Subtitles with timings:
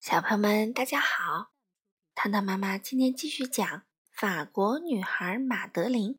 [0.00, 1.52] 小朋友们，大家好！
[2.14, 3.68] 糖糖妈妈今天继续讲
[4.10, 6.14] 《法国女孩马德琳》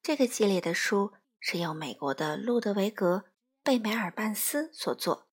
[0.00, 3.24] 这个系列的书，是由美国的路德维格·
[3.64, 5.28] 贝梅尔半斯所作。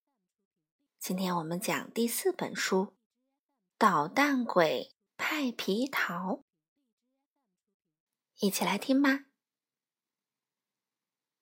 [0.97, 2.85] 今天我们讲第四本书
[3.77, 6.13] 《捣蛋鬼派皮桃》，
[8.39, 9.25] 一起来听吧。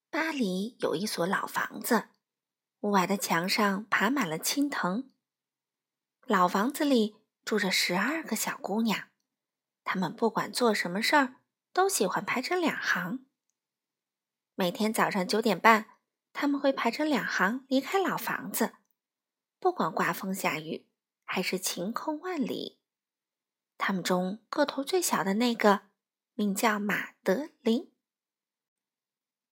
[0.10, 2.10] 巴黎有一所老房子，
[2.82, 5.10] 屋外的墙上爬满了青藤。
[6.26, 9.10] 老房子里住着十二个小姑娘，
[9.84, 11.36] 她们不管做什么事儿，
[11.74, 13.26] 都喜欢排成两行。
[14.56, 15.98] 每天早上九点半，
[16.32, 18.74] 他们会排成两行离开老房子，
[19.60, 20.88] 不管刮风下雨
[21.26, 22.80] 还是晴空万里。
[23.78, 25.88] 他们中个头最小的那个
[26.36, 27.92] 名叫马德琳。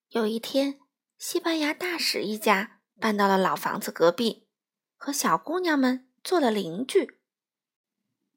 [0.08, 0.80] 有一天，
[1.18, 4.48] 西班牙大使一家搬到了老房子隔壁，
[4.96, 6.08] 和小姑娘们。
[6.24, 7.18] 做了邻居，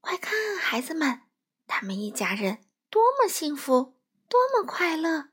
[0.02, 1.22] 快看，孩子们，
[1.68, 5.30] 他们一家人多么幸福，多么快乐！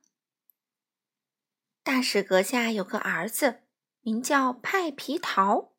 [1.82, 3.62] 大使阁下有个儿子，
[4.02, 5.72] 名叫派皮桃。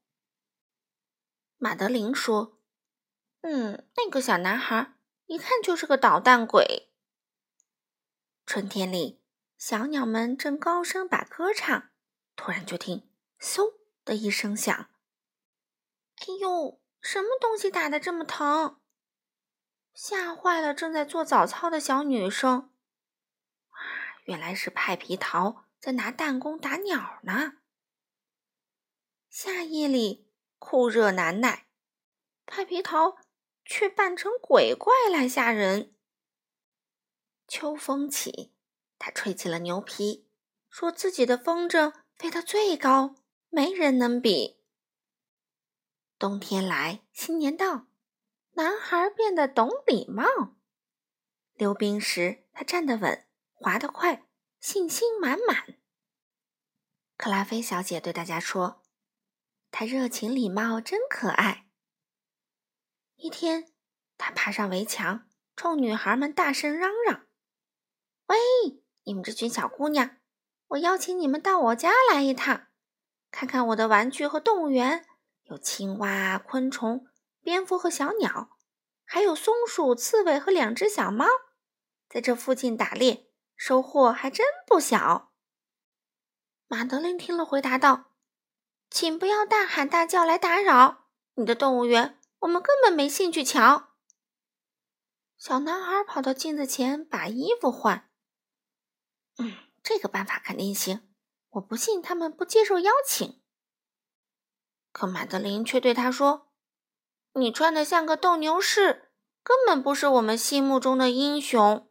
[1.58, 2.60] 马德琳说
[3.42, 4.96] ：“嗯，那个小男孩
[5.28, 6.92] 一看就是个捣蛋鬼。”
[8.48, 9.22] 春天里，
[9.60, 11.92] 小鸟们正高声把歌唱，
[12.36, 14.90] 突然就听“嗖”的一声响。
[16.18, 18.80] 哎呦，什么东西打的这么疼？
[19.94, 22.72] 吓坏了正在做早操的小女生。
[23.70, 23.78] 啊，
[24.26, 27.54] 原来是派皮桃在拿弹弓打鸟呢。
[29.30, 31.68] 夏夜里酷热难耐，
[32.46, 33.18] 派皮桃
[33.66, 35.94] 却扮成鬼怪来吓人。
[37.48, 38.54] 秋风起，
[38.98, 40.30] 他吹起了牛皮，
[40.70, 43.16] 说自己的风筝飞得最高，
[43.50, 44.63] 没人能比。
[46.24, 47.88] 冬天来，新年到，
[48.54, 50.56] 男孩变得懂礼貌。
[51.54, 54.26] 溜冰时，他站得稳，滑得快，
[54.62, 55.76] 信心满满。
[57.18, 58.82] 克拉菲小姐对大家说
[59.70, 61.68] ：“他热情礼貌，真可爱。”
[63.20, 63.74] 一天，
[64.18, 65.28] 他爬上围墙，
[65.58, 67.28] 冲女孩们大声嚷嚷
[68.28, 68.38] ：“喂，
[69.04, 70.16] 你们这群小姑娘，
[70.68, 72.68] 我邀请你们到我家来一趟，
[73.30, 75.06] 看看我的玩具和动物园。”
[75.44, 77.08] 有青蛙、昆虫、
[77.42, 78.58] 蝙蝠和小鸟，
[79.04, 81.26] 还有松鼠、刺猬和两只小猫，
[82.10, 85.32] 在这附近打猎，收获还真不小。
[86.68, 88.14] 马德琳听了，回答道
[88.90, 93.90] ：“请不要大喊大叫来打扰你的动物园，我们根本没兴趣瞧。”
[95.38, 98.10] 小男孩跑到镜子前把衣服换。
[99.38, 101.14] 嗯，这个办法肯定行。
[101.50, 103.43] 我不信他们不接受邀请。
[104.94, 106.48] 可马德琳却对他说
[107.34, 109.10] ：“你穿的像个斗牛士，
[109.44, 111.90] 根本不是我们心目中的英雄。”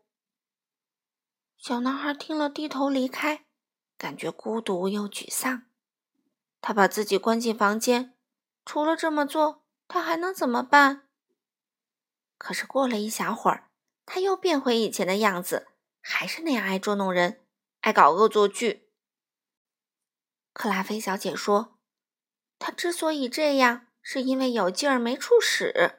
[1.59, 3.45] 小男孩听了，低头离开，
[3.99, 5.65] 感觉孤独又沮丧。
[6.61, 8.17] 他把自己关进房间，
[8.65, 11.09] 除了这么做，他还能怎么办？
[12.39, 13.69] 可是过了一小会儿，
[14.07, 15.67] 他又变回以前的样子，
[16.01, 17.45] 还是那样爱捉弄人，
[17.81, 18.89] 爱搞恶作剧。
[20.53, 21.72] 克拉菲小姐说。
[22.65, 25.99] 他之所以这样，是因为有劲儿没处使。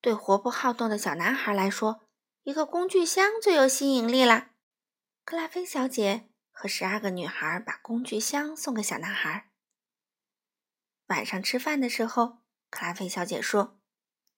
[0.00, 2.04] 对活泼好动的小男孩来说，
[2.44, 4.52] 一个工具箱最有吸引力啦。
[5.24, 9.50] 克拉菲小姐和十二个女孩把工具箱送给小男孩。
[11.06, 12.38] 晚上吃饭的时候，
[12.70, 13.80] 克拉菲小姐说：“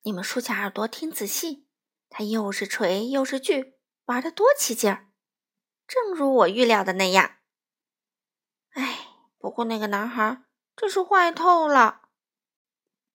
[0.04, 1.68] 你们竖起耳朵听仔细，
[2.08, 3.74] 他又是锤又是锯，
[4.06, 5.10] 玩的多起劲儿，
[5.86, 7.36] 正如我预料的那样。”
[8.72, 9.00] 哎，
[9.36, 10.40] 不过那个男孩。
[10.76, 12.02] 这是坏透了！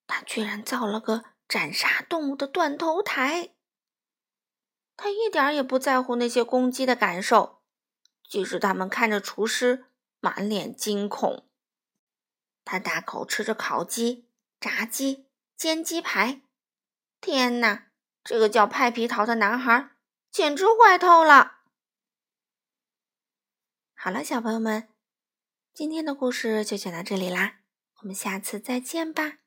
[0.07, 3.53] 他居然造了个斩杀动物的断头台。
[4.95, 7.61] 他一点也不在乎那些公鸡的感受，
[8.27, 9.85] 即使他们看着厨师
[10.19, 11.47] 满脸惊恐。
[12.65, 14.27] 他大口吃着烤鸡、
[14.59, 16.41] 炸鸡、煎鸡排。
[17.21, 17.88] 天哪，
[18.23, 19.91] 这个叫派皮桃的男孩
[20.31, 21.59] 简直坏透了！
[23.95, 24.89] 好了，小朋友们。
[25.79, 27.61] 今天的故事就讲到这里啦，
[28.01, 29.38] 我们下次再见吧。